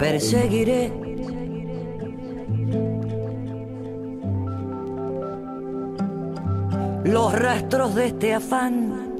perseguiré. 0.00 0.90
Los 7.04 7.32
rastros 7.32 7.94
de 7.94 8.06
este 8.06 8.32
afán. 8.32 9.10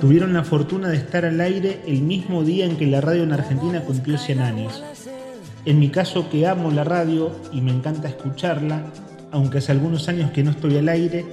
Tuvieron 0.00 0.32
la 0.32 0.42
fortuna 0.42 0.88
de 0.88 0.96
estar 0.96 1.24
al 1.24 1.40
aire 1.40 1.82
el 1.86 2.02
mismo 2.02 2.42
día 2.42 2.66
en 2.66 2.76
que 2.76 2.86
la 2.86 3.00
radio 3.00 3.22
en 3.22 3.32
Argentina 3.32 3.82
cumplió 3.82 4.18
100 4.18 4.40
años. 4.40 4.82
En 5.64 5.78
mi 5.78 5.90
caso 5.90 6.28
que 6.28 6.46
amo 6.46 6.70
la 6.70 6.82
radio 6.84 7.30
y 7.52 7.60
me 7.60 7.70
encanta 7.70 8.08
escucharla, 8.08 8.82
aunque 9.30 9.58
hace 9.58 9.70
algunos 9.70 10.08
años 10.08 10.32
que 10.32 10.42
no 10.42 10.50
estoy 10.50 10.78
al 10.78 10.88
aire, 10.88 11.24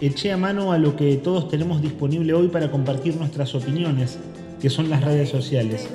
eché 0.00 0.32
a 0.32 0.36
mano 0.36 0.72
a 0.72 0.78
lo 0.78 0.96
que 0.96 1.16
todos 1.16 1.48
tenemos 1.48 1.82
disponible 1.82 2.32
hoy 2.34 2.48
para 2.48 2.70
compartir 2.70 3.16
nuestras 3.16 3.54
opiniones, 3.54 4.18
que 4.64 4.70
son 4.70 4.88
las 4.88 5.04
redes 5.04 5.28
sociales. 5.28 5.90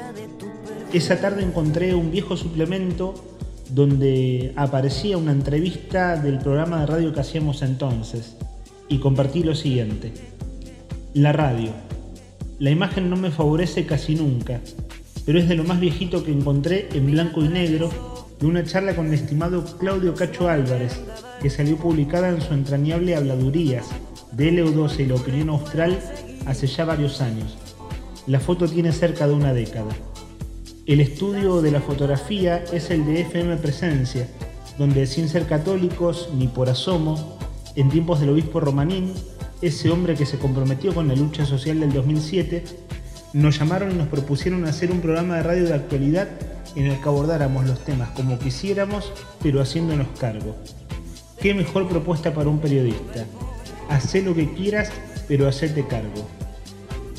Esa 0.93 1.19
tarde 1.19 1.41
encontré 1.41 1.95
un 1.95 2.11
viejo 2.11 2.37
suplemento 2.37 3.15
donde 3.71 4.53
aparecía 4.55 5.17
una 5.17 5.31
entrevista 5.31 6.17
del 6.17 6.37
programa 6.37 6.81
de 6.81 6.85
radio 6.85 7.11
que 7.11 7.19
hacíamos 7.19 7.63
entonces 7.63 8.35
y 8.87 8.99
compartí 8.99 9.41
lo 9.41 9.55
siguiente. 9.55 10.13
La 11.15 11.31
radio. 11.31 11.71
La 12.59 12.69
imagen 12.69 13.09
no 13.09 13.15
me 13.15 13.31
favorece 13.31 13.87
casi 13.87 14.13
nunca, 14.13 14.61
pero 15.25 15.39
es 15.39 15.49
de 15.49 15.55
lo 15.55 15.63
más 15.63 15.79
viejito 15.79 16.23
que 16.23 16.31
encontré 16.31 16.89
en 16.93 17.09
blanco 17.09 17.43
y 17.43 17.47
negro 17.47 17.89
de 18.39 18.45
una 18.45 18.63
charla 18.65 18.95
con 18.95 19.07
el 19.07 19.15
estimado 19.15 19.65
Claudio 19.79 20.13
Cacho 20.13 20.47
Álvarez, 20.47 21.01
que 21.41 21.49
salió 21.49 21.75
publicada 21.75 22.29
en 22.29 22.39
su 22.39 22.53
entrañable 22.53 23.15
Habladurías 23.15 23.87
de 24.31 24.51
LU12 24.51 24.99
y 24.99 25.05
la 25.07 25.15
opinión 25.15 25.49
austral 25.49 25.99
hace 26.45 26.67
ya 26.67 26.85
varios 26.85 27.19
años. 27.19 27.57
La 28.29 28.39
foto 28.39 28.67
tiene 28.67 28.91
cerca 28.91 29.27
de 29.27 29.33
una 29.33 29.53
década. 29.53 29.89
El 30.85 30.99
estudio 31.01 31.63
de 31.63 31.71
la 31.71 31.81
fotografía 31.81 32.63
es 32.71 32.91
el 32.91 33.03
de 33.03 33.21
FM 33.21 33.57
Presencia, 33.57 34.27
donde 34.77 35.07
sin 35.07 35.27
ser 35.27 35.47
católicos 35.47 36.29
ni 36.37 36.47
por 36.47 36.69
asomo, 36.69 37.39
en 37.75 37.89
tiempos 37.89 38.19
del 38.19 38.29
obispo 38.29 38.59
Romanín, 38.59 39.13
ese 39.63 39.89
hombre 39.89 40.13
que 40.13 40.27
se 40.27 40.37
comprometió 40.37 40.93
con 40.93 41.07
la 41.07 41.15
lucha 41.15 41.43
social 41.43 41.79
del 41.79 41.91
2007, 41.91 42.65
nos 43.33 43.57
llamaron 43.57 43.93
y 43.93 43.95
nos 43.95 44.09
propusieron 44.09 44.63
hacer 44.65 44.91
un 44.91 45.01
programa 45.01 45.37
de 45.37 45.43
radio 45.43 45.63
de 45.63 45.73
actualidad 45.73 46.27
en 46.75 46.85
el 46.85 47.01
que 47.01 47.09
abordáramos 47.09 47.65
los 47.65 47.83
temas 47.83 48.11
como 48.11 48.37
quisiéramos, 48.37 49.11
pero 49.41 49.59
haciéndonos 49.59 50.07
cargo. 50.19 50.55
¿Qué 51.41 51.55
mejor 51.55 51.89
propuesta 51.89 52.31
para 52.31 52.49
un 52.49 52.59
periodista? 52.59 53.25
Hacé 53.89 54.21
lo 54.21 54.35
que 54.35 54.53
quieras, 54.53 54.91
pero 55.27 55.47
hacete 55.47 55.87
cargo. 55.87 56.27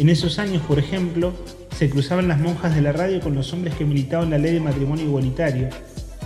En 0.00 0.08
esos 0.08 0.38
años, 0.38 0.62
por 0.62 0.78
ejemplo, 0.78 1.34
se 1.76 1.90
cruzaban 1.90 2.26
las 2.26 2.40
monjas 2.40 2.74
de 2.74 2.80
la 2.80 2.90
radio 2.90 3.20
con 3.20 3.34
los 3.34 3.52
hombres 3.52 3.74
que 3.74 3.84
militaban 3.84 4.30
la 4.30 4.38
ley 4.38 4.54
de 4.54 4.60
matrimonio 4.60 5.04
igualitario, 5.04 5.68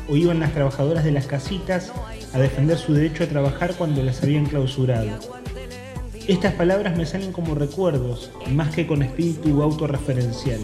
o 0.08 0.14
iban 0.14 0.39
las 0.39 0.53
trabajadoras 0.53 1.03
de 1.03 1.11
las 1.11 1.27
casitas 1.27 1.91
a 2.33 2.39
defender 2.39 2.78
su 2.78 2.95
derecho 2.95 3.25
a 3.25 3.27
trabajar 3.27 3.75
cuando 3.75 4.00
las 4.05 4.22
habían 4.22 4.47
clausurado. 4.47 5.19
Estas 6.28 6.55
palabras 6.55 6.97
me 6.97 7.05
salen 7.05 7.33
como 7.33 7.56
recuerdos, 7.56 8.30
más 8.48 8.72
que 8.72 8.86
con 8.86 9.02
espíritu 9.02 9.61
autorreferencial. 9.61 10.61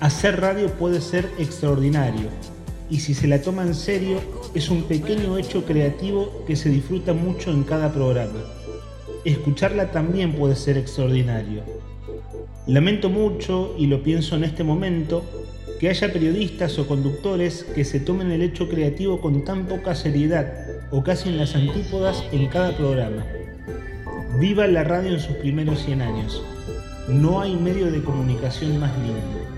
Hacer 0.00 0.40
radio 0.40 0.72
puede 0.72 1.00
ser 1.00 1.30
extraordinario, 1.38 2.28
y 2.90 2.98
si 2.98 3.14
se 3.14 3.28
la 3.28 3.40
toma 3.40 3.62
en 3.62 3.76
serio, 3.76 4.20
es 4.52 4.68
un 4.68 4.82
pequeño 4.82 5.38
hecho 5.38 5.64
creativo 5.64 6.42
que 6.44 6.56
se 6.56 6.70
disfruta 6.70 7.12
mucho 7.12 7.52
en 7.52 7.62
cada 7.62 7.92
programa. 7.92 8.40
Escucharla 9.26 9.90
también 9.90 10.34
puede 10.34 10.54
ser 10.54 10.78
extraordinario. 10.78 11.64
Lamento 12.68 13.10
mucho, 13.10 13.74
y 13.76 13.88
lo 13.88 14.00
pienso 14.04 14.36
en 14.36 14.44
este 14.44 14.62
momento, 14.62 15.24
que 15.80 15.88
haya 15.88 16.12
periodistas 16.12 16.78
o 16.78 16.86
conductores 16.86 17.64
que 17.74 17.84
se 17.84 17.98
tomen 17.98 18.30
el 18.30 18.42
hecho 18.42 18.68
creativo 18.68 19.20
con 19.20 19.44
tan 19.44 19.66
poca 19.66 19.96
seriedad 19.96 20.52
o 20.92 21.02
casi 21.02 21.28
en 21.28 21.38
las 21.38 21.56
antípodas 21.56 22.22
en 22.30 22.46
cada 22.46 22.76
programa. 22.76 23.26
Viva 24.38 24.68
la 24.68 24.84
radio 24.84 25.14
en 25.14 25.20
sus 25.20 25.34
primeros 25.38 25.80
100 25.80 26.02
años. 26.02 26.44
No 27.08 27.40
hay 27.40 27.56
medio 27.56 27.90
de 27.90 28.04
comunicación 28.04 28.78
más 28.78 28.92
lindo. 28.98 29.56